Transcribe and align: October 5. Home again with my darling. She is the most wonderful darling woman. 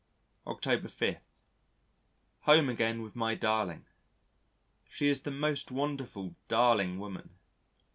October 0.47 0.87
5. 0.87 1.17
Home 2.39 2.69
again 2.69 3.03
with 3.03 3.15
my 3.15 3.35
darling. 3.35 3.85
She 4.89 5.09
is 5.09 5.19
the 5.21 5.29
most 5.29 5.69
wonderful 5.69 6.33
darling 6.47 6.97
woman. 6.97 7.29